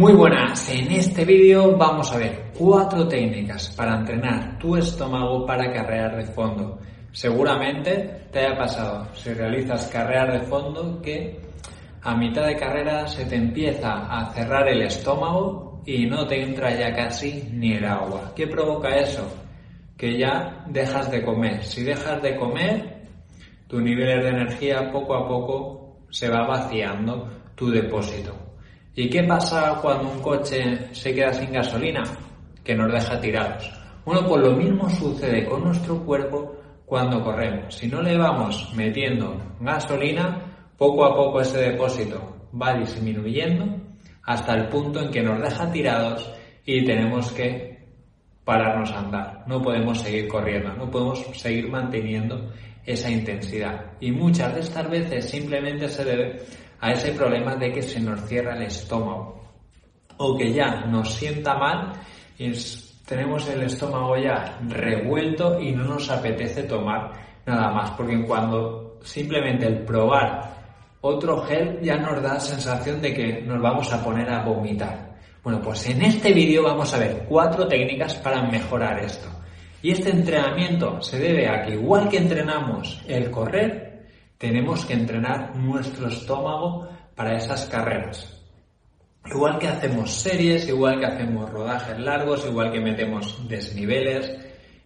Muy 0.00 0.14
buenas, 0.14 0.70
en 0.70 0.90
este 0.92 1.26
vídeo 1.26 1.76
vamos 1.76 2.10
a 2.10 2.16
ver 2.16 2.52
cuatro 2.56 3.06
técnicas 3.06 3.68
para 3.76 3.98
entrenar 3.98 4.58
tu 4.58 4.74
estómago 4.74 5.44
para 5.44 5.70
carreras 5.70 6.16
de 6.16 6.32
fondo. 6.32 6.78
Seguramente 7.12 8.28
te 8.32 8.38
haya 8.38 8.56
pasado 8.56 9.08
si 9.12 9.34
realizas 9.34 9.88
carreras 9.88 10.40
de 10.40 10.46
fondo 10.46 11.02
que 11.02 11.38
a 12.00 12.16
mitad 12.16 12.46
de 12.46 12.56
carrera 12.56 13.06
se 13.08 13.26
te 13.26 13.36
empieza 13.36 14.06
a 14.06 14.32
cerrar 14.32 14.66
el 14.68 14.80
estómago 14.80 15.82
y 15.84 16.06
no 16.06 16.26
te 16.26 16.44
entra 16.44 16.74
ya 16.74 16.94
casi 16.94 17.50
ni 17.52 17.74
el 17.74 17.84
agua. 17.84 18.32
¿Qué 18.34 18.46
provoca 18.46 18.96
eso? 18.96 19.30
Que 19.98 20.16
ya 20.16 20.64
dejas 20.66 21.10
de 21.10 21.22
comer. 21.22 21.62
Si 21.62 21.84
dejas 21.84 22.22
de 22.22 22.36
comer, 22.36 23.02
tu 23.68 23.78
nivel 23.78 24.22
de 24.22 24.30
energía 24.30 24.90
poco 24.90 25.14
a 25.14 25.28
poco 25.28 26.06
se 26.08 26.30
va 26.30 26.46
vaciando 26.46 27.28
tu 27.54 27.70
depósito. 27.70 28.49
¿Y 28.94 29.08
qué 29.08 29.22
pasa 29.22 29.78
cuando 29.80 30.10
un 30.10 30.20
coche 30.20 30.92
se 30.92 31.14
queda 31.14 31.32
sin 31.32 31.52
gasolina? 31.52 32.02
Que 32.64 32.74
nos 32.74 32.92
deja 32.92 33.20
tirados. 33.20 33.70
Bueno, 34.04 34.26
pues 34.26 34.42
lo 34.42 34.56
mismo 34.56 34.90
sucede 34.90 35.44
con 35.44 35.64
nuestro 35.64 36.04
cuerpo 36.04 36.56
cuando 36.84 37.22
corremos. 37.22 37.74
Si 37.74 37.86
no 37.86 38.02
le 38.02 38.18
vamos 38.18 38.72
metiendo 38.74 39.40
gasolina, 39.60 40.42
poco 40.76 41.04
a 41.04 41.14
poco 41.14 41.40
ese 41.40 41.58
depósito 41.58 42.48
va 42.60 42.74
disminuyendo 42.74 43.64
hasta 44.24 44.54
el 44.54 44.68
punto 44.68 45.00
en 45.00 45.10
que 45.10 45.22
nos 45.22 45.40
deja 45.40 45.70
tirados 45.70 46.32
y 46.64 46.84
tenemos 46.84 47.30
que 47.32 47.70
pararnos 48.44 48.90
a 48.90 48.98
andar. 48.98 49.44
No 49.46 49.62
podemos 49.62 50.00
seguir 50.00 50.26
corriendo, 50.26 50.72
no 50.72 50.90
podemos 50.90 51.20
seguir 51.34 51.68
manteniendo 51.68 52.50
esa 52.84 53.10
intensidad. 53.10 53.92
Y 54.00 54.10
muchas 54.10 54.54
de 54.54 54.60
estas 54.60 54.90
veces 54.90 55.30
simplemente 55.30 55.88
se 55.88 56.04
debe 56.04 56.42
a 56.80 56.92
ese 56.92 57.12
problema 57.12 57.56
de 57.56 57.72
que 57.72 57.82
se 57.82 58.00
nos 58.00 58.20
cierra 58.26 58.56
el 58.56 58.62
estómago 58.62 59.40
o 60.16 60.36
que 60.36 60.52
ya 60.52 60.82
nos 60.86 61.14
sienta 61.14 61.54
mal 61.54 61.92
y 62.38 62.52
tenemos 63.06 63.48
el 63.48 63.62
estómago 63.62 64.16
ya 64.16 64.58
revuelto 64.68 65.60
y 65.60 65.72
no 65.72 65.84
nos 65.84 66.10
apetece 66.10 66.62
tomar 66.64 67.12
nada 67.44 67.72
más, 67.72 67.90
porque 67.92 68.22
cuando 68.24 68.98
simplemente 69.02 69.66
el 69.66 69.84
probar 69.84 70.60
otro 71.00 71.42
gel 71.42 71.80
ya 71.82 71.96
nos 71.96 72.22
da 72.22 72.38
sensación 72.38 73.00
de 73.00 73.14
que 73.14 73.42
nos 73.42 73.60
vamos 73.60 73.92
a 73.92 74.04
poner 74.04 74.30
a 74.30 74.44
vomitar. 74.44 75.16
Bueno, 75.42 75.60
pues 75.62 75.88
en 75.88 76.02
este 76.02 76.32
vídeo 76.32 76.62
vamos 76.62 76.92
a 76.92 76.98
ver 76.98 77.24
cuatro 77.26 77.66
técnicas 77.66 78.14
para 78.16 78.42
mejorar 78.42 79.02
esto. 79.02 79.28
Y 79.82 79.92
este 79.92 80.10
entrenamiento 80.10 81.00
se 81.00 81.18
debe 81.18 81.48
a 81.48 81.62
que 81.62 81.72
igual 81.72 82.08
que 82.10 82.18
entrenamos 82.18 83.02
el 83.08 83.30
correr, 83.30 83.89
tenemos 84.40 84.86
que 84.86 84.94
entrenar 84.94 85.54
nuestro 85.54 86.08
estómago 86.08 86.88
para 87.14 87.36
esas 87.36 87.66
carreras. 87.66 88.42
Igual 89.26 89.58
que 89.58 89.68
hacemos 89.68 90.12
series, 90.12 90.66
igual 90.66 90.98
que 90.98 91.04
hacemos 91.04 91.50
rodajes 91.50 91.98
largos, 91.98 92.46
igual 92.46 92.72
que 92.72 92.80
metemos 92.80 93.46
desniveles, 93.46 94.34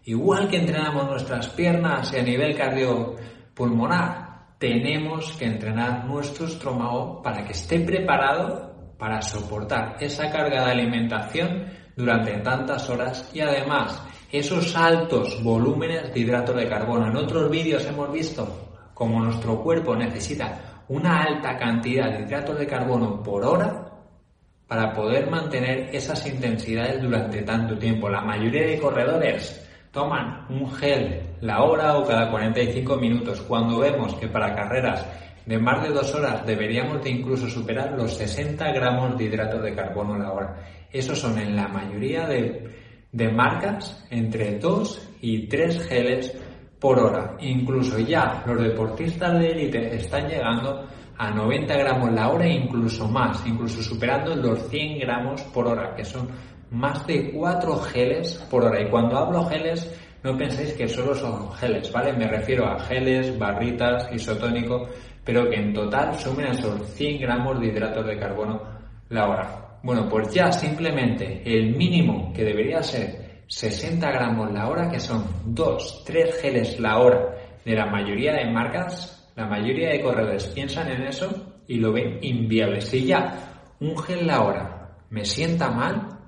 igual 0.07 0.49
que 0.49 0.57
entrenamos 0.57 1.09
nuestras 1.09 1.47
piernas 1.51 2.13
y 2.13 2.19
a 2.19 2.25
nivel 2.25 2.57
cardiopulmonar, 2.57 4.57
tenemos 4.59 5.31
que 5.37 5.45
entrenar 5.45 6.05
nuestro 6.05 6.47
estómago 6.47 7.23
para 7.23 7.45
que 7.45 7.53
esté 7.53 7.79
preparado 7.79 8.75
para 8.99 9.23
soportar 9.23 9.99
esa 10.01 10.33
carga 10.33 10.65
de 10.65 10.73
alimentación 10.73 11.67
durante 11.95 12.39
tantas 12.39 12.91
horas 12.91 13.31
y 13.33 13.39
además 13.39 14.03
esos 14.33 14.75
altos 14.75 15.41
volúmenes 15.45 16.13
de 16.13 16.19
hidrato 16.19 16.53
de 16.55 16.69
carbono. 16.69 17.07
En 17.07 17.17
otros 17.17 17.49
vídeos 17.49 17.87
hemos 17.87 18.13
visto 18.13 18.74
como 18.95 19.21
nuestro 19.21 19.63
cuerpo 19.63 19.95
necesita 19.95 20.85
una 20.89 21.23
alta 21.23 21.57
cantidad 21.57 22.11
de 22.11 22.23
hidratos 22.25 22.59
de 22.59 22.67
carbono 22.67 23.23
por 23.23 23.45
hora 23.45 23.85
para 24.67 24.93
poder 24.93 25.31
mantener 25.31 25.91
esas 25.95 26.27
intensidades 26.27 27.03
durante 27.03 27.43
tanto 27.43 27.77
tiempo. 27.77 28.09
La 28.09 28.23
mayoría 28.23 28.67
de 28.67 28.79
corredores 28.79 29.69
toman 29.91 30.47
un 30.49 30.71
gel 30.73 31.37
la 31.41 31.63
hora 31.63 31.97
o 31.99 32.07
cada 32.07 32.31
45 32.31 32.97
minutos 32.97 33.41
cuando 33.43 33.79
vemos 33.79 34.15
que 34.15 34.29
para 34.29 34.55
carreras 34.55 35.07
de 35.47 35.59
más 35.59 35.83
de 35.83 35.91
dos 35.91 36.15
horas 36.15 36.45
deberíamos 36.47 37.03
de 37.05 37.11
incluso 37.11 37.49
superar 37.49 37.93
los 37.93 38.17
60 38.17 38.73
gramos 38.73 39.17
de 39.19 39.25
hidratos 39.25 39.63
de 39.63 39.75
carbono 39.75 40.19
la 40.19 40.33
hora. 40.33 40.57
Esos 40.91 41.19
son 41.19 41.39
en 41.39 41.55
la 41.55 41.69
mayoría 41.69 42.27
de, 42.27 42.71
de 43.13 43.29
marcas 43.29 44.05
entre 44.11 44.59
2 44.59 45.17
y 45.21 45.47
3 45.47 45.87
geles 45.87 46.37
por 46.85 46.99
hora. 46.99 47.35
Incluso 47.41 47.99
ya 47.99 48.43
los 48.45 48.63
deportistas 48.63 49.41
de 49.41 49.53
élite 49.53 49.97
están 49.97 50.29
llegando 50.29 50.87
a 51.17 51.31
90 51.31 51.75
gramos 51.79 52.13
la 52.13 52.29
hora 52.29 52.45
e 52.45 52.53
incluso 52.53 53.09
más, 53.09 53.43
incluso 53.47 53.83
superando 53.83 54.37
los 54.37 54.69
100 54.69 54.99
gramos 54.99 55.41
por 55.45 55.67
hora, 55.67 55.95
que 55.97 56.05
son 56.05 56.29
más 56.73 57.07
de 57.07 57.33
4 57.33 57.79
geles 57.79 58.35
por 58.51 58.67
hora. 58.67 58.83
Y 58.83 58.91
cuando 58.91 59.17
hablo 59.17 59.47
geles, 59.47 59.99
no 60.23 60.37
penséis 60.37 60.75
que 60.75 60.87
solo 60.87 61.15
son 61.15 61.51
geles, 61.53 61.91
¿vale? 61.91 62.13
Me 62.13 62.29
refiero 62.29 62.67
a 62.67 62.79
geles, 62.81 63.39
barritas, 63.39 64.07
isotónico, 64.13 64.87
pero 65.25 65.49
que 65.49 65.57
en 65.57 65.73
total 65.73 66.19
sumen 66.19 66.49
esos 66.49 66.87
100 66.91 67.19
gramos 67.19 67.61
de 67.61 67.69
hidratos 67.69 68.07
de 68.07 68.19
carbono 68.19 68.61
la 69.09 69.27
hora. 69.27 69.79
Bueno, 69.83 70.07
pues 70.07 70.35
ya 70.35 70.53
simplemente 70.53 71.41
el 71.47 71.75
mínimo 71.77 72.31
que 72.35 72.45
debería 72.45 72.83
ser 72.83 73.24
60 73.49 74.11
gramos 74.11 74.53
la 74.53 74.69
hora, 74.69 74.91
que 74.91 75.01
son 75.01 75.25
2, 75.47 76.05
3 76.05 76.41
geles 76.41 76.81
la 76.81 76.99
hora 76.99 77.35
de 77.65 77.75
la 77.75 77.87
mayoría 77.87 78.35
de 78.35 78.51
marcas, 78.51 79.33
la 79.37 79.47
mayoría 79.47 79.91
de 79.91 80.01
corredores 80.01 80.47
piensan 80.49 80.91
en 80.91 81.03
eso 81.03 81.55
y 81.67 81.77
lo 81.79 81.93
ven 81.93 82.19
inviable. 82.23 82.81
Si 82.81 83.05
ya 83.05 83.73
un 83.81 83.97
gel 83.99 84.27
la 84.27 84.43
hora 84.43 84.97
me 85.11 85.25
sienta 85.25 85.71
mal, 85.71 86.19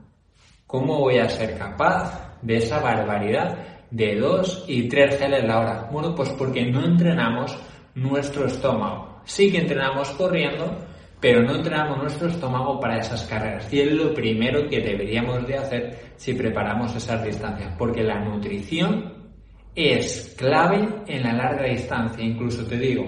¿cómo 0.66 0.99
voy 0.99 1.19
a 1.19 1.28
ser 1.28 1.56
capaz 1.59 2.38
de 2.43 2.56
esa 2.56 2.81
barbaridad 2.81 3.59
de 3.91 4.16
2 4.16 4.65
y 4.69 4.88
3 4.88 5.19
geles 5.19 5.44
la 5.44 5.60
hora? 5.60 5.88
Bueno, 5.91 6.15
pues 6.15 6.31
porque 6.31 6.65
no 6.65 6.84
entrenamos 6.84 7.56
nuestro 7.94 8.47
estómago. 8.47 9.21
Sí 9.25 9.50
que 9.50 9.59
entrenamos 9.59 10.10
corriendo, 10.10 10.86
pero 11.21 11.43
no 11.43 11.56
entrenamos 11.56 11.99
nuestro 11.99 12.28
estómago 12.28 12.78
para 12.78 12.99
esas 12.99 13.25
carreras. 13.25 13.72
Y 13.72 13.81
es 13.81 13.93
lo 13.93 14.12
primero 14.12 14.69
que 14.69 14.81
deberíamos 14.81 15.47
de 15.47 15.56
hacer 15.56 15.99
si 16.16 16.34
preparamos 16.34 16.94
esas 16.94 17.25
distancias, 17.25 17.75
porque 17.78 18.03
la 18.03 18.21
nutrición 18.21 19.15
es 19.75 20.34
clave 20.38 20.88
en 21.06 21.22
la 21.22 21.32
larga 21.32 21.65
distancia. 21.65 22.25
Incluso 22.25 22.66
te 22.66 22.78
digo 22.78 23.05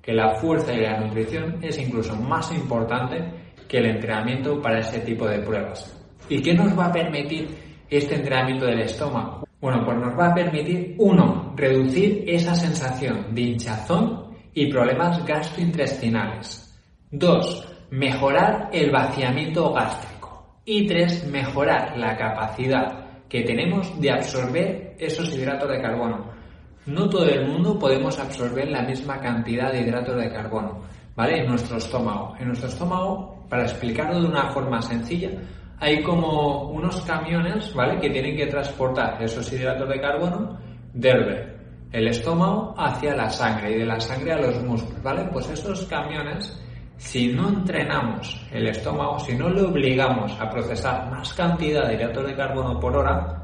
que 0.00 0.12
la 0.12 0.34
fuerza 0.34 0.72
y 0.72 0.80
la 0.80 1.00
nutrición 1.00 1.58
es 1.62 1.78
incluso 1.78 2.16
más 2.16 2.52
importante 2.52 3.22
que 3.68 3.78
el 3.78 3.86
entrenamiento 3.86 4.60
para 4.60 4.80
ese 4.80 5.00
tipo 5.00 5.26
de 5.26 5.38
pruebas. 5.38 5.98
¿Y 6.28 6.42
qué 6.42 6.54
nos 6.54 6.78
va 6.78 6.86
a 6.86 6.92
permitir 6.92 7.48
este 7.88 8.16
entrenamiento 8.16 8.66
del 8.66 8.80
estómago? 8.80 9.44
Bueno, 9.60 9.84
pues 9.84 9.96
nos 9.98 10.18
va 10.18 10.28
a 10.28 10.34
permitir, 10.34 10.96
uno, 10.98 11.54
reducir 11.56 12.24
esa 12.26 12.54
sensación 12.54 13.34
de 13.34 13.42
hinchazón 13.42 14.34
y 14.52 14.70
problemas 14.70 15.24
gastrointestinales. 15.24 16.71
2. 17.12 17.68
Mejorar 17.90 18.70
el 18.72 18.90
vaciamiento 18.90 19.70
gástrico. 19.74 20.60
Y 20.64 20.86
3. 20.86 21.26
Mejorar 21.30 21.98
la 21.98 22.16
capacidad 22.16 23.26
que 23.28 23.42
tenemos 23.42 24.00
de 24.00 24.10
absorber 24.10 24.96
esos 24.98 25.34
hidratos 25.34 25.68
de 25.68 25.82
carbono. 25.82 26.30
No 26.86 27.08
todo 27.10 27.26
el 27.26 27.46
mundo 27.46 27.78
podemos 27.78 28.18
absorber 28.18 28.70
la 28.70 28.82
misma 28.82 29.20
cantidad 29.20 29.70
de 29.70 29.82
hidratos 29.82 30.16
de 30.16 30.32
carbono, 30.32 30.80
¿vale? 31.14 31.40
En 31.40 31.48
nuestro 31.48 31.76
estómago. 31.76 32.34
En 32.40 32.46
nuestro 32.46 32.68
estómago, 32.68 33.46
para 33.48 33.64
explicarlo 33.64 34.20
de 34.20 34.28
una 34.28 34.50
forma 34.50 34.80
sencilla, 34.80 35.30
hay 35.80 36.02
como 36.02 36.70
unos 36.70 37.02
camiones, 37.02 37.74
¿vale? 37.74 38.00
Que 38.00 38.08
tienen 38.08 38.36
que 38.36 38.46
transportar 38.46 39.22
esos 39.22 39.52
hidratos 39.52 39.88
de 39.88 40.00
carbono 40.00 40.58
del 40.94 41.52
el 41.92 42.08
estómago 42.08 42.74
hacia 42.78 43.14
la 43.14 43.28
sangre 43.28 43.72
y 43.72 43.78
de 43.80 43.84
la 43.84 44.00
sangre 44.00 44.32
a 44.32 44.38
los 44.38 44.62
músculos, 44.62 45.02
¿vale? 45.02 45.28
Pues 45.30 45.50
esos 45.50 45.84
camiones 45.84 46.58
si 47.02 47.32
no 47.32 47.48
entrenamos 47.48 48.40
el 48.52 48.68
estómago, 48.68 49.18
si 49.18 49.34
no 49.34 49.48
le 49.50 49.62
obligamos 49.62 50.32
a 50.40 50.48
procesar 50.48 51.10
más 51.10 51.34
cantidad 51.34 51.88
de 51.88 51.94
hidratos 51.94 52.26
de 52.26 52.36
carbono 52.36 52.78
por 52.78 52.96
hora, 52.96 53.42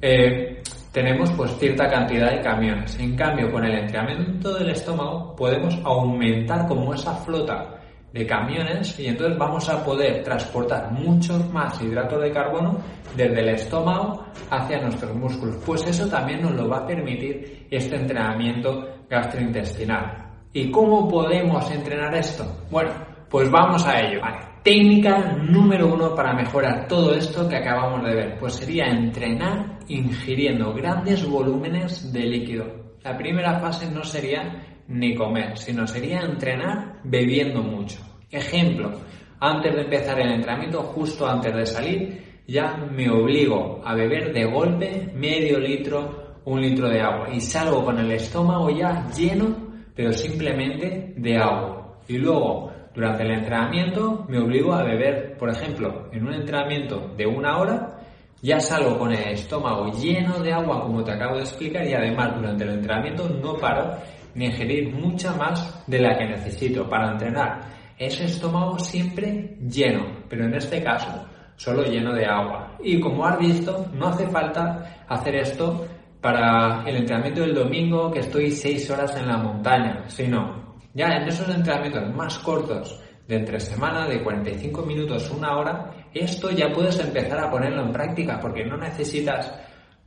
eh, 0.00 0.62
tenemos 0.92 1.30
pues 1.32 1.58
cierta 1.58 1.88
cantidad 1.88 2.30
de 2.30 2.40
camiones. 2.40 2.96
En 2.98 3.16
cambio, 3.16 3.50
con 3.50 3.64
el 3.64 3.76
entrenamiento 3.76 4.54
del 4.54 4.70
estómago 4.70 5.34
podemos 5.34 5.76
aumentar 5.84 6.66
como 6.68 6.94
esa 6.94 7.12
flota 7.16 7.74
de 8.12 8.24
camiones 8.24 8.98
y 9.00 9.08
entonces 9.08 9.36
vamos 9.36 9.68
a 9.68 9.84
poder 9.84 10.22
transportar 10.22 10.90
muchos 10.92 11.44
más 11.52 11.82
hidratos 11.82 12.22
de 12.22 12.30
carbono 12.30 12.78
desde 13.16 13.40
el 13.40 13.48
estómago 13.48 14.24
hacia 14.48 14.80
nuestros 14.80 15.14
músculos. 15.14 15.56
Pues 15.66 15.84
eso 15.86 16.06
también 16.06 16.40
nos 16.40 16.52
lo 16.52 16.68
va 16.68 16.78
a 16.78 16.86
permitir 16.86 17.66
este 17.68 17.96
entrenamiento 17.96 18.88
gastrointestinal. 19.10 20.25
¿Y 20.56 20.70
cómo 20.70 21.06
podemos 21.06 21.70
entrenar 21.70 22.14
esto? 22.14 22.62
Bueno, 22.70 22.90
pues 23.28 23.50
vamos 23.50 23.86
a 23.86 24.00
ello. 24.00 24.22
Técnica 24.62 25.34
número 25.34 25.92
uno 25.92 26.14
para 26.14 26.32
mejorar 26.32 26.88
todo 26.88 27.14
esto 27.14 27.46
que 27.46 27.56
acabamos 27.56 28.02
de 28.02 28.14
ver, 28.14 28.38
pues 28.38 28.54
sería 28.54 28.86
entrenar 28.86 29.80
ingiriendo 29.88 30.72
grandes 30.72 31.28
volúmenes 31.28 32.10
de 32.10 32.20
líquido. 32.20 32.64
La 33.04 33.18
primera 33.18 33.60
fase 33.60 33.90
no 33.90 34.02
sería 34.02 34.82
ni 34.88 35.14
comer, 35.14 35.58
sino 35.58 35.86
sería 35.86 36.20
entrenar 36.20 37.00
bebiendo 37.04 37.62
mucho. 37.62 37.98
Ejemplo, 38.30 38.92
antes 39.38 39.74
de 39.74 39.82
empezar 39.82 40.18
el 40.20 40.32
entrenamiento, 40.32 40.84
justo 40.84 41.26
antes 41.26 41.54
de 41.54 41.66
salir, 41.66 42.42
ya 42.48 42.78
me 42.78 43.10
obligo 43.10 43.82
a 43.84 43.94
beber 43.94 44.32
de 44.32 44.46
golpe 44.46 45.12
medio 45.14 45.58
litro, 45.58 46.38
un 46.46 46.62
litro 46.62 46.88
de 46.88 47.02
agua 47.02 47.28
y 47.30 47.42
salgo 47.42 47.84
con 47.84 47.98
el 47.98 48.10
estómago 48.10 48.70
ya 48.70 49.06
lleno, 49.14 49.65
pero 49.96 50.12
simplemente 50.12 51.14
de 51.16 51.36
agua. 51.38 51.96
Y 52.06 52.18
luego, 52.18 52.70
durante 52.94 53.24
el 53.24 53.32
entrenamiento, 53.32 54.26
me 54.28 54.38
obligo 54.38 54.74
a 54.74 54.84
beber, 54.84 55.36
por 55.38 55.50
ejemplo, 55.50 56.08
en 56.12 56.26
un 56.26 56.34
entrenamiento 56.34 57.14
de 57.16 57.26
una 57.26 57.58
hora, 57.58 57.98
ya 58.42 58.60
salgo 58.60 58.98
con 58.98 59.12
el 59.12 59.32
estómago 59.32 59.90
lleno 59.90 60.38
de 60.38 60.52
agua, 60.52 60.82
como 60.82 61.02
te 61.02 61.12
acabo 61.12 61.36
de 61.36 61.42
explicar, 61.42 61.86
y 61.86 61.94
además 61.94 62.36
durante 62.36 62.64
el 62.64 62.70
entrenamiento 62.70 63.28
no 63.28 63.54
paro 63.56 63.94
ni 64.34 64.46
ingerir 64.46 64.94
mucha 64.94 65.32
más 65.32 65.82
de 65.86 65.98
la 65.98 66.16
que 66.16 66.26
necesito 66.26 66.86
para 66.88 67.12
entrenar. 67.12 67.60
Ese 67.98 68.26
estómago 68.26 68.78
siempre 68.78 69.56
lleno, 69.66 70.04
pero 70.28 70.44
en 70.44 70.54
este 70.54 70.82
caso 70.82 71.26
solo 71.56 71.84
lleno 71.84 72.12
de 72.12 72.26
agua. 72.26 72.76
Y 72.82 73.00
como 73.00 73.26
has 73.26 73.38
visto, 73.38 73.86
no 73.94 74.08
hace 74.08 74.28
falta 74.28 75.04
hacer 75.08 75.36
esto 75.36 75.86
para 76.26 76.82
el 76.84 76.96
entrenamiento 76.96 77.42
del 77.42 77.54
domingo 77.54 78.10
que 78.10 78.18
estoy 78.18 78.50
6 78.50 78.90
horas 78.90 79.16
en 79.16 79.28
la 79.28 79.36
montaña, 79.36 80.02
sino 80.08 80.76
ya 80.92 81.06
en 81.06 81.28
esos 81.28 81.48
entrenamientos 81.48 82.12
más 82.16 82.36
cortos 82.40 83.00
de 83.28 83.36
entre 83.36 83.60
semana, 83.60 84.08
de 84.08 84.24
45 84.24 84.82
minutos, 84.82 85.30
una 85.30 85.56
hora, 85.56 85.94
esto 86.12 86.50
ya 86.50 86.72
puedes 86.72 86.98
empezar 86.98 87.38
a 87.38 87.48
ponerlo 87.48 87.82
en 87.82 87.92
práctica 87.92 88.40
porque 88.40 88.64
no 88.64 88.76
necesitas 88.76 89.54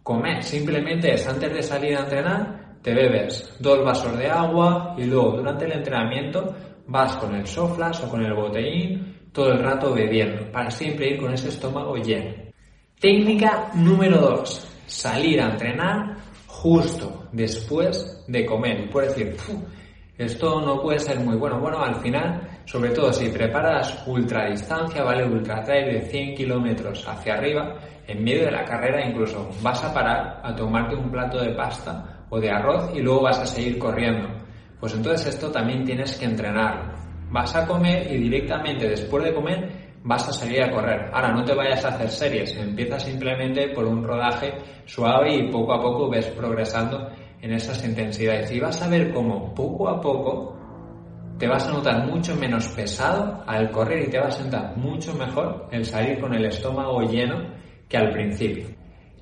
comer, 0.03 0.43
simplemente 0.43 1.13
es 1.13 1.25
antes 1.25 1.53
de 1.53 1.63
salir 1.63 1.95
a 1.95 2.01
entrenar, 2.01 2.75
te 2.81 2.93
bebes 2.93 3.55
dos 3.57 3.81
vasos 3.85 4.17
de 4.17 4.29
agua 4.29 4.95
y 4.97 5.05
luego 5.05 5.37
durante 5.37 5.67
el 5.67 5.71
entrenamiento 5.71 6.53
vas 6.85 7.15
con 7.15 7.33
el 7.33 7.47
soflas 7.47 8.03
o 8.03 8.09
con 8.09 8.21
el 8.25 8.33
botellín 8.33 9.29
todo 9.31 9.53
el 9.53 9.63
rato 9.63 9.93
bebiendo, 9.93 10.51
para 10.51 10.69
siempre 10.69 11.11
ir 11.11 11.17
con 11.21 11.33
ese 11.33 11.47
estómago 11.47 11.95
lleno. 11.95 12.33
Técnica 12.99 13.71
número 13.73 14.17
2. 14.17 14.68
Salir 14.89 15.39
a 15.39 15.51
entrenar 15.51 16.17
justo 16.47 17.27
después 17.31 18.25
de 18.27 18.45
comer. 18.45 18.81
Y 18.81 18.87
puedes 18.87 19.15
decir, 19.15 19.37
esto 20.17 20.61
no 20.61 20.81
puede 20.81 20.99
ser 20.99 21.19
muy 21.19 21.37
bueno. 21.37 21.59
Bueno, 21.59 21.79
al 21.79 21.95
final, 21.95 22.61
sobre 22.65 22.89
todo 22.89 23.13
si 23.13 23.29
preparas 23.29 24.03
ultradistancia, 24.07 25.03
¿vale? 25.03 25.25
Ultra 25.25 25.63
trail 25.63 25.93
de 25.93 26.01
100 26.01 26.35
kilómetros 26.35 27.07
hacia 27.07 27.35
arriba, 27.35 27.75
en 28.07 28.23
medio 28.23 28.45
de 28.45 28.51
la 28.51 28.65
carrera 28.65 29.07
incluso 29.07 29.49
vas 29.61 29.83
a 29.83 29.93
parar 29.93 30.41
a 30.43 30.55
tomarte 30.55 30.95
un 30.95 31.11
plato 31.11 31.39
de 31.39 31.53
pasta 31.53 32.25
o 32.29 32.39
de 32.39 32.49
arroz 32.49 32.91
y 32.95 33.01
luego 33.01 33.21
vas 33.21 33.39
a 33.39 33.45
seguir 33.45 33.77
corriendo. 33.77 34.27
Pues 34.79 34.93
entonces 34.95 35.27
esto 35.27 35.51
también 35.51 35.85
tienes 35.85 36.17
que 36.17 36.25
entrenarlo 36.25 36.99
vas 37.31 37.55
a 37.55 37.65
comer 37.65 38.11
y 38.11 38.17
directamente 38.17 38.87
después 38.87 39.23
de 39.23 39.33
comer 39.33 39.78
vas 40.03 40.27
a 40.27 40.33
salir 40.33 40.63
a 40.63 40.71
correr. 40.71 41.09
Ahora, 41.13 41.31
no 41.31 41.43
te 41.43 41.53
vayas 41.53 41.83
a 41.85 41.89
hacer 41.89 42.09
series, 42.09 42.55
empieza 42.57 42.99
simplemente 42.99 43.69
por 43.69 43.85
un 43.85 44.03
rodaje 44.03 44.53
suave 44.85 45.35
y 45.35 45.51
poco 45.51 45.73
a 45.73 45.81
poco 45.81 46.09
ves 46.09 46.27
progresando 46.27 47.09
en 47.41 47.53
esas 47.53 47.83
intensidades. 47.85 48.51
Y 48.51 48.59
vas 48.59 48.81
a 48.81 48.89
ver 48.89 49.13
cómo 49.13 49.53
poco 49.53 49.89
a 49.89 49.99
poco 50.01 50.55
te 51.37 51.47
vas 51.47 51.67
a 51.67 51.71
notar 51.71 52.05
mucho 52.05 52.35
menos 52.35 52.67
pesado 52.67 53.43
al 53.47 53.71
correr 53.71 54.07
y 54.07 54.11
te 54.11 54.19
vas 54.19 54.35
a 54.35 54.43
sentar 54.43 54.77
mucho 54.77 55.13
mejor 55.13 55.67
el 55.71 55.85
salir 55.85 56.19
con 56.19 56.33
el 56.33 56.45
estómago 56.45 57.01
lleno 57.01 57.53
que 57.87 57.97
al 57.97 58.11
principio. 58.11 58.67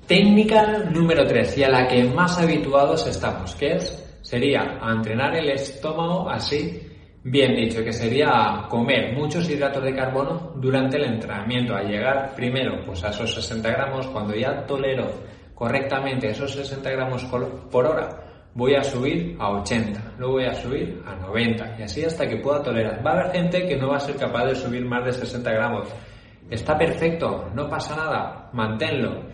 Técnica 0.06 0.78
número 0.90 1.24
3 1.26 1.58
y 1.58 1.64
a 1.64 1.70
la 1.70 1.86
que 1.86 2.02
más 2.04 2.38
habituados 2.38 3.06
estamos, 3.06 3.54
que 3.54 3.74
es, 3.74 4.18
sería 4.22 4.80
entrenar 4.82 5.36
el 5.36 5.50
estómago 5.50 6.28
así 6.28 6.87
Bien 7.24 7.56
dicho, 7.56 7.82
que 7.82 7.92
sería 7.92 8.66
comer 8.68 9.12
muchos 9.12 9.50
hidratos 9.50 9.82
de 9.82 9.94
carbono 9.94 10.52
durante 10.56 10.96
el 10.96 11.04
entrenamiento, 11.04 11.74
a 11.74 11.82
llegar 11.82 12.32
primero 12.34 12.84
pues 12.86 13.02
a 13.02 13.08
esos 13.08 13.34
60 13.34 13.68
gramos, 13.70 14.06
cuando 14.06 14.34
ya 14.34 14.64
tolero 14.64 15.10
correctamente 15.52 16.28
esos 16.28 16.52
60 16.52 16.88
gramos 16.90 17.24
por 17.24 17.86
hora, 17.86 18.08
voy 18.54 18.76
a 18.76 18.84
subir 18.84 19.36
a 19.40 19.50
80, 19.50 20.14
luego 20.18 20.34
voy 20.34 20.44
a 20.44 20.54
subir 20.54 21.02
a 21.04 21.16
90 21.16 21.76
y 21.80 21.82
así 21.82 22.04
hasta 22.04 22.28
que 22.28 22.36
pueda 22.36 22.62
tolerar. 22.62 23.04
Va 23.04 23.10
a 23.10 23.20
haber 23.20 23.32
gente 23.32 23.66
que 23.66 23.76
no 23.76 23.88
va 23.88 23.96
a 23.96 24.00
ser 24.00 24.16
capaz 24.16 24.46
de 24.46 24.54
subir 24.54 24.84
más 24.84 25.04
de 25.04 25.12
60 25.12 25.50
gramos. 25.50 25.88
Está 26.48 26.78
perfecto, 26.78 27.50
no 27.52 27.68
pasa 27.68 27.96
nada, 27.96 28.48
manténlo. 28.52 29.24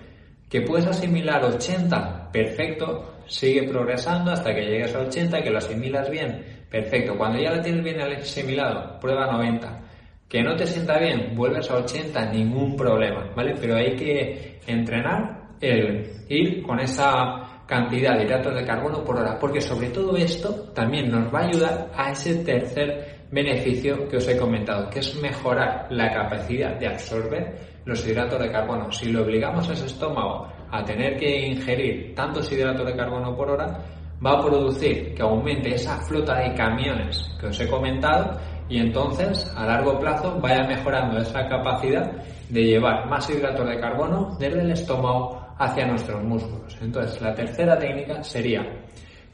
Que 0.49 0.63
puedes 0.63 0.87
asimilar 0.87 1.45
80, 1.45 2.31
perfecto, 2.33 3.17
sigue 3.27 3.69
progresando 3.69 4.33
hasta 4.33 4.55
que 4.55 4.63
llegues 4.63 4.95
a 4.95 5.01
80, 5.01 5.43
que 5.43 5.51
lo 5.51 5.59
asimilas 5.59 6.11
bien 6.11 6.54
Perfecto, 6.71 7.17
cuando 7.17 7.39
ya 7.39 7.53
lo 7.53 7.63
tienes 7.63 7.85
bien 7.85 8.01
asimilado, 8.01 8.99
prueba 9.01 9.31
90. 9.31 9.81
Que 10.29 10.43
no 10.43 10.57
te 10.57 10.67
sienta 10.67 10.99
bien, 10.99 11.35
vuelves 11.37 11.71
a 11.71 11.77
80, 11.77 12.33
ningún 12.33 12.77
problema, 12.77 13.31
¿vale? 13.37 13.55
Pero 13.61 13.77
hay 13.77 13.95
que 13.95 14.61
entrenar 14.67 15.45
el 15.61 16.11
ir 16.29 16.63
con 16.63 16.81
esa 16.81 17.63
cantidad 17.67 18.17
de 18.17 18.25
hidratos 18.25 18.55
de 18.55 18.65
carbono 18.65 19.05
por 19.05 19.19
hora, 19.19 19.39
porque 19.39 19.61
sobre 19.61 19.91
todo 19.91 20.17
esto 20.17 20.73
también 20.75 21.11
nos 21.11 21.33
va 21.33 21.41
a 21.41 21.47
ayudar 21.47 21.91
a 21.95 22.11
ese 22.11 22.45
tercer 22.45 23.27
beneficio 23.31 24.09
que 24.09 24.17
os 24.17 24.29
he 24.29 24.37
comentado, 24.37 24.89
que 24.91 25.01
es 25.01 25.21
mejorar 25.21 25.87
la 25.91 26.11
capacidad 26.13 26.79
de 26.79 26.89
absorber 26.89 27.57
los 27.85 28.07
hidratos 28.07 28.39
de 28.41 28.51
carbono. 28.51 28.91
Si 28.93 29.11
lo 29.11 29.23
obligamos 29.23 29.69
a 29.69 29.73
ese 29.73 29.87
estómago 29.87 30.49
a 30.71 30.85
tener 30.85 31.17
que 31.17 31.47
ingerir 31.47 32.15
tantos 32.15 32.51
hidratos 32.53 32.87
de 32.87 32.97
carbono 32.97 33.35
por 33.37 33.51
hora, 33.51 33.79
va 34.25 34.33
a 34.33 34.41
producir 34.41 35.15
que 35.15 35.23
aumente 35.23 35.75
esa 35.75 35.99
flota 35.99 36.37
de 36.39 36.55
camiones 36.55 37.31
que 37.39 37.47
os 37.49 37.61
he 37.61 37.69
comentado 37.69 38.39
y 38.69 38.79
entonces 38.79 39.53
a 39.57 39.67
largo 39.67 39.99
plazo 39.99 40.39
vaya 40.41 40.65
mejorando 40.65 41.19
esa 41.19 41.47
capacidad 41.47 42.11
de 42.49 42.65
llevar 42.65 43.09
más 43.09 43.29
hidratos 43.29 43.69
de 43.69 43.79
carbono 43.79 44.37
desde 44.39 44.61
el 44.61 44.71
estómago 44.71 45.41
hacia 45.59 45.87
nuestros 45.87 46.23
músculos. 46.23 46.77
Entonces 46.81 47.21
la 47.21 47.35
tercera 47.35 47.79
técnica 47.79 48.23
sería 48.23 48.63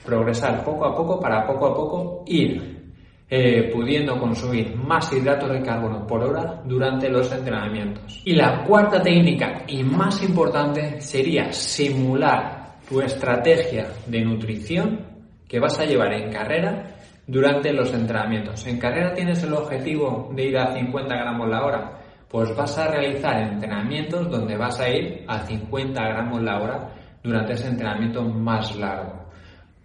progresar 0.04 0.64
poco 0.64 0.86
a 0.86 0.96
poco 0.96 1.20
para 1.20 1.46
poco 1.46 1.66
a 1.66 1.74
poco 1.74 2.24
ir 2.26 2.80
eh, 3.28 3.70
pudiendo 3.72 4.18
consumir 4.18 4.74
más 4.74 5.12
hidratos 5.12 5.52
de 5.52 5.62
carbono 5.62 6.04
por 6.04 6.20
hora 6.24 6.60
durante 6.64 7.08
los 7.08 7.30
entrenamientos. 7.30 8.22
Y 8.24 8.34
la 8.34 8.64
cuarta 8.64 9.00
técnica 9.00 9.62
y 9.68 9.84
más 9.84 10.20
importante 10.24 11.00
sería 11.00 11.52
simular 11.52 12.59
tu 12.90 13.00
estrategia 13.00 13.86
de 14.08 14.24
nutrición 14.24 15.06
que 15.46 15.60
vas 15.60 15.78
a 15.78 15.84
llevar 15.84 16.12
en 16.12 16.32
carrera 16.32 16.96
durante 17.24 17.72
los 17.72 17.94
entrenamientos. 17.94 18.66
En 18.66 18.80
carrera 18.80 19.14
tienes 19.14 19.40
el 19.44 19.52
objetivo 19.52 20.28
de 20.34 20.46
ir 20.46 20.58
a 20.58 20.74
50 20.74 21.14
gramos 21.14 21.48
la 21.48 21.64
hora, 21.64 22.00
pues 22.28 22.54
vas 22.56 22.76
a 22.78 22.88
realizar 22.88 23.42
entrenamientos 23.42 24.28
donde 24.28 24.56
vas 24.56 24.80
a 24.80 24.88
ir 24.88 25.24
a 25.28 25.38
50 25.38 26.02
gramos 26.02 26.42
la 26.42 26.60
hora 26.60 26.92
durante 27.22 27.52
ese 27.52 27.68
entrenamiento 27.68 28.24
más 28.24 28.74
largo. 28.74 29.24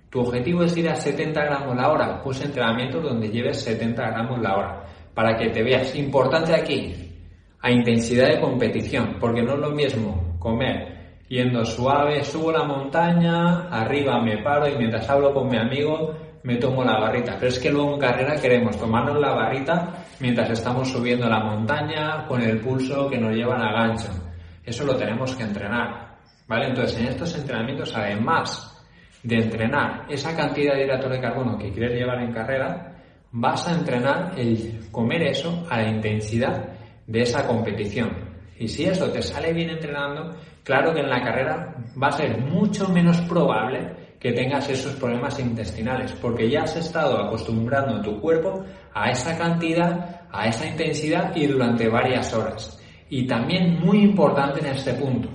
Tu 0.09 0.19
objetivo 0.21 0.63
es 0.63 0.75
ir 0.75 0.89
a 0.89 0.95
70 0.95 1.45
gramos 1.45 1.75
la 1.75 1.91
hora, 1.91 2.21
pues 2.23 2.43
entrenamientos 2.43 3.03
donde 3.03 3.29
lleves 3.29 3.61
70 3.61 4.01
gramos 4.01 4.41
la 4.41 4.57
hora, 4.57 4.83
para 5.13 5.37
que 5.37 5.49
te 5.49 5.61
veas. 5.61 5.95
Importante 5.95 6.55
aquí, 6.55 6.95
a 7.61 7.69
intensidad 7.69 8.29
de 8.29 8.39
competición, 8.39 9.17
porque 9.19 9.43
no 9.43 9.53
es 9.53 9.59
lo 9.59 9.69
mismo 9.69 10.37
comer 10.39 10.94
yendo 11.27 11.65
suave, 11.65 12.23
subo 12.23 12.51
la 12.51 12.63
montaña, 12.63 13.67
arriba 13.69 14.21
me 14.21 14.43
paro 14.43 14.67
y 14.67 14.77
mientras 14.77 15.09
hablo 15.09 15.33
con 15.33 15.49
mi 15.49 15.57
amigo 15.57 16.15
me 16.43 16.57
tomo 16.57 16.83
la 16.83 16.99
barrita. 16.99 17.35
Pero 17.35 17.47
es 17.47 17.59
que 17.59 17.71
luego 17.71 17.93
en 17.93 17.99
carrera 17.99 18.35
queremos 18.35 18.77
tomarnos 18.77 19.19
la 19.19 19.33
barrita 19.33 20.05
mientras 20.19 20.49
estamos 20.51 20.89
subiendo 20.89 21.27
la 21.27 21.39
montaña 21.39 22.25
con 22.27 22.41
el 22.41 22.59
pulso 22.59 23.09
que 23.09 23.17
nos 23.17 23.33
llevan 23.33 23.61
a 23.61 23.71
gancho. 23.71 24.09
Eso 24.63 24.85
lo 24.85 24.95
tenemos 24.95 25.35
que 25.35 25.43
entrenar. 25.43 26.05
¿Vale? 26.47 26.67
Entonces 26.67 26.99
en 26.99 27.07
estos 27.07 27.35
entrenamientos, 27.35 27.95
además 27.95 28.71
de 29.23 29.37
entrenar 29.37 30.05
esa 30.07 30.35
cantidad 30.35 30.75
de 30.75 30.83
hidratos 30.83 31.09
de 31.09 31.19
carbono 31.19 31.57
que 31.57 31.71
quieres 31.71 31.97
llevar 31.97 32.21
en 32.21 32.31
carrera, 32.31 32.95
vas 33.31 33.67
a 33.67 33.73
entrenar 33.73 34.33
el 34.37 34.87
comer 34.91 35.23
eso 35.23 35.65
a 35.69 35.77
la 35.77 35.89
intensidad 35.89 36.69
de 37.07 37.21
esa 37.21 37.47
competición. 37.47 38.11
Y 38.57 38.67
si 38.67 38.85
eso 38.85 39.09
te 39.11 39.23
sale 39.23 39.51
bien 39.51 39.71
entrenando, 39.71 40.35
claro 40.65 40.93
que 40.93 40.99
en 40.99 41.09
la 41.09 41.23
carrera 41.23 41.75
va 42.01 42.07
a 42.07 42.11
ser 42.11 42.37
mucho 42.41 42.89
menos 42.89 43.21
probable 43.21 44.17
que 44.19 44.33
tengas 44.33 44.67
esos 44.69 44.95
problemas 44.95 45.39
intestinales, 45.39 46.11
porque 46.13 46.49
ya 46.49 46.63
has 46.63 46.75
estado 46.75 47.17
acostumbrando 47.19 48.01
tu 48.01 48.19
cuerpo 48.19 48.65
a 48.93 49.11
esa 49.11 49.37
cantidad, 49.37 50.21
a 50.31 50.47
esa 50.47 50.65
intensidad 50.65 51.33
y 51.35 51.45
durante 51.45 51.87
varias 51.87 52.33
horas. 52.33 52.81
Y 53.07 53.27
también 53.27 53.79
muy 53.79 54.01
importante 54.01 54.61
en 54.61 54.73
este 54.73 54.93
punto, 54.95 55.29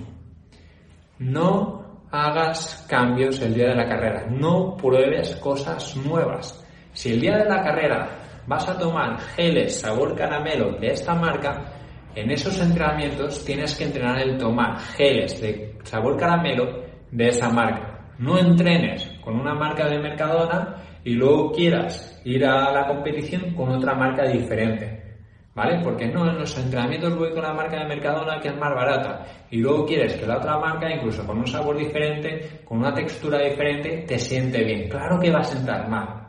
no 1.19 2.05
hagas 2.11 2.85
cambios 2.89 3.41
el 3.41 3.53
día 3.53 3.69
de 3.69 3.75
la 3.75 3.87
carrera, 3.87 4.25
no 4.29 4.75
pruebes 4.75 5.37
cosas 5.37 5.95
nuevas. 5.95 6.61
Si 6.91 7.13
el 7.13 7.21
día 7.21 7.37
de 7.37 7.45
la 7.45 7.63
carrera 7.63 8.09
vas 8.45 8.67
a 8.67 8.77
tomar 8.77 9.17
geles 9.35 9.79
sabor 9.79 10.15
caramelo 10.15 10.73
de 10.73 10.87
esta 10.87 11.15
marca, 11.15 11.80
en 12.15 12.31
esos 12.31 12.59
entrenamientos 12.59 13.43
tienes 13.45 13.75
que 13.75 13.85
entrenar 13.85 14.19
el 14.19 14.37
tomar 14.37 14.79
geles 14.79 15.39
de 15.41 15.77
sabor 15.83 16.17
caramelo 16.17 16.83
de 17.11 17.27
esa 17.29 17.49
marca. 17.49 18.09
No 18.19 18.37
entrenes 18.37 19.05
con 19.23 19.39
una 19.39 19.53
marca 19.53 19.87
de 19.87 19.99
Mercadona 19.99 20.75
y 21.03 21.13
luego 21.13 21.51
quieras 21.51 22.21
ir 22.23 22.45
a 22.45 22.71
la 22.71 22.87
competición 22.87 23.53
con 23.53 23.69
otra 23.69 23.95
marca 23.95 24.27
diferente. 24.27 24.99
¿Vale? 25.53 25.81
Porque 25.83 26.07
no, 26.07 26.29
en 26.29 26.39
los 26.39 26.57
entrenamientos 26.57 27.17
voy 27.17 27.31
con 27.31 27.43
la 27.43 27.53
marca 27.53 27.79
de 27.79 27.85
Mercadona 27.85 28.39
que 28.39 28.47
es 28.47 28.57
más 28.57 28.73
barata 28.73 29.25
y 29.49 29.57
luego 29.57 29.85
quieres 29.85 30.13
que 30.13 30.25
la 30.25 30.37
otra 30.37 30.57
marca, 30.57 30.89
incluso 30.89 31.25
con 31.27 31.39
un 31.39 31.47
sabor 31.47 31.77
diferente, 31.77 32.61
con 32.63 32.77
una 32.77 32.93
textura 32.93 33.39
diferente, 33.39 34.05
te 34.07 34.17
siente 34.17 34.63
bien. 34.63 34.87
Claro 34.87 35.19
que 35.19 35.29
va 35.29 35.39
a 35.39 35.43
sentar 35.43 35.89
mal. 35.89 36.21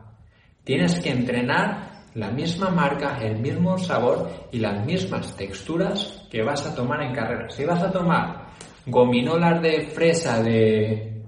Tienes 0.65 0.99
que 0.99 1.11
entrenar 1.11 1.92
la 2.15 2.31
misma 2.31 2.71
marca, 2.71 3.19
el 3.23 3.39
mismo 3.39 3.79
sabor 3.79 4.29
y 4.53 4.59
las 4.59 4.85
mismas 4.85 5.35
texturas 5.37 6.27
que 6.31 6.43
vas 6.43 6.67
a 6.67 6.75
tomar 6.75 7.03
en 7.03 7.15
carrera. 7.15 7.49
Si 7.49 7.65
vas 7.65 7.83
a 7.83 7.91
tomar 7.91 8.49
gominolas 8.87 9.63
de 9.63 9.87
fresa 9.87 10.43
de 10.43 11.23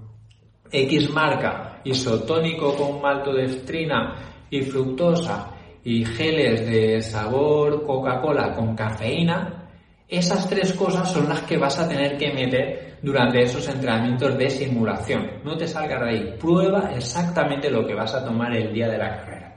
X 0.70 1.10
marca, 1.10 1.80
isotónico 1.84 2.76
con 2.76 3.00
maltodextrina 3.00 4.14
y 4.50 4.62
fructosa 4.62 5.50
y 5.82 6.04
geles 6.04 6.66
de 6.66 7.00
sabor 7.00 7.84
Coca-Cola 7.86 8.52
con 8.52 8.74
cafeína, 8.74 9.68
esas 10.08 10.48
tres 10.48 10.74
cosas 10.74 11.10
son 11.10 11.28
las 11.28 11.42
que 11.42 11.56
vas 11.56 11.78
a 11.78 11.88
tener 11.88 12.18
que 12.18 12.32
meter 12.32 12.98
durante 13.02 13.42
esos 13.42 13.66
entrenamientos 13.68 14.36
de 14.36 14.50
simulación. 14.50 15.40
No 15.44 15.56
te 15.56 15.66
salgas 15.66 16.00
de 16.02 16.08
ahí. 16.08 16.36
Prueba 16.38 16.90
exactamente 16.94 17.70
lo 17.70 17.86
que 17.86 17.94
vas 17.94 18.14
a 18.14 18.24
tomar 18.24 18.54
el 18.54 18.72
día 18.72 18.88
de 18.88 18.98
la 18.98 19.16
carrera. 19.16 19.53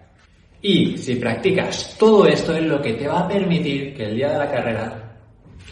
Y 0.62 0.98
si 0.98 1.16
practicas 1.16 1.96
todo 2.00 2.26
esto 2.26 2.54
es 2.54 2.64
lo 2.64 2.82
que 2.82 2.94
te 2.94 3.08
va 3.08 3.22
a 3.22 3.28
permitir 3.28 3.94
que 3.94 4.04
el 4.04 4.16
día 4.16 4.32
de 4.32 4.38
la 4.38 4.52
carrera 4.52 5.20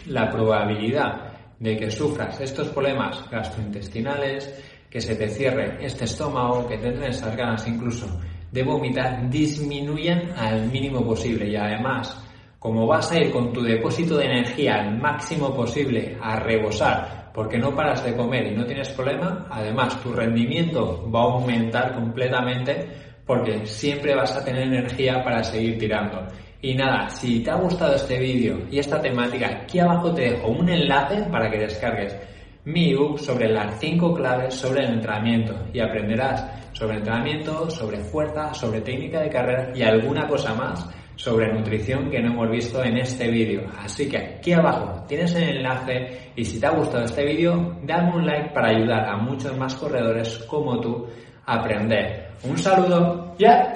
la 0.06 0.30
probabilidad 0.30 1.32
de 1.58 1.76
que 1.76 1.90
sufras 1.90 2.40
estos 2.40 2.68
problemas 2.68 3.28
gastrointestinales, 3.30 4.62
que 4.88 5.00
se 5.00 5.16
te 5.16 5.28
cierre 5.28 5.84
este 5.84 6.04
estómago, 6.04 6.68
que 6.68 6.78
te 6.78 7.08
esas 7.08 7.36
ganas 7.36 7.66
incluso 7.66 8.06
de 8.52 8.62
vomitar 8.62 9.28
disminuyan 9.28 10.30
al 10.36 10.70
mínimo 10.70 11.04
posible. 11.04 11.48
Y 11.48 11.56
además 11.56 12.22
como 12.58 12.86
vas 12.86 13.12
a 13.12 13.20
ir 13.20 13.30
con 13.30 13.52
tu 13.52 13.62
depósito 13.62 14.16
de 14.16 14.24
energía 14.24 14.76
al 14.76 14.98
máximo 14.98 15.54
posible 15.54 16.18
a 16.20 16.36
rebosar 16.40 17.30
porque 17.32 17.58
no 17.58 17.74
paras 17.74 18.02
de 18.02 18.16
comer 18.16 18.46
y 18.46 18.56
no 18.56 18.64
tienes 18.64 18.88
problema, 18.88 19.46
además 19.50 20.02
tu 20.02 20.12
rendimiento 20.12 21.08
va 21.08 21.20
a 21.20 21.32
aumentar 21.34 21.94
completamente 21.94 23.05
porque 23.26 23.66
siempre 23.66 24.14
vas 24.14 24.36
a 24.36 24.44
tener 24.44 24.62
energía 24.62 25.22
para 25.24 25.42
seguir 25.42 25.78
tirando. 25.78 26.26
Y 26.62 26.74
nada, 26.74 27.10
si 27.10 27.40
te 27.40 27.50
ha 27.50 27.56
gustado 27.56 27.94
este 27.94 28.18
vídeo 28.18 28.58
y 28.70 28.78
esta 28.78 29.00
temática, 29.00 29.62
aquí 29.62 29.78
abajo 29.78 30.14
te 30.14 30.30
dejo 30.30 30.48
un 30.48 30.68
enlace 30.68 31.22
para 31.30 31.50
que 31.50 31.58
descargues 31.58 32.16
mi 32.64 32.90
ebook 32.90 33.18
sobre 33.18 33.48
las 33.48 33.78
5 33.78 34.14
claves 34.14 34.54
sobre 34.54 34.84
el 34.84 34.94
entrenamiento 34.94 35.54
y 35.72 35.80
aprenderás 35.80 36.44
sobre 36.72 36.96
entrenamiento, 36.96 37.70
sobre 37.70 37.98
fuerza, 37.98 38.52
sobre 38.54 38.80
técnica 38.80 39.20
de 39.20 39.30
carrera 39.30 39.70
y 39.74 39.82
alguna 39.82 40.26
cosa 40.26 40.54
más 40.54 40.88
sobre 41.16 41.52
nutrición 41.52 42.10
que 42.10 42.20
no 42.20 42.32
hemos 42.32 42.50
visto 42.50 42.82
en 42.82 42.98
este 42.98 43.30
vídeo. 43.30 43.62
Así 43.78 44.08
que 44.08 44.18
aquí 44.18 44.52
abajo 44.52 45.04
tienes 45.08 45.34
el 45.34 45.56
enlace 45.56 46.32
y 46.36 46.44
si 46.44 46.60
te 46.60 46.66
ha 46.66 46.70
gustado 46.70 47.04
este 47.04 47.24
vídeo, 47.24 47.78
dame 47.82 48.16
un 48.16 48.26
like 48.26 48.50
para 48.50 48.68
ayudar 48.68 49.08
a 49.08 49.16
muchos 49.16 49.56
más 49.56 49.74
corredores 49.76 50.38
como 50.48 50.80
tú 50.80 51.06
aprender. 51.46 52.28
Un 52.42 52.58
saludo, 52.58 53.34
ya. 53.38 53.74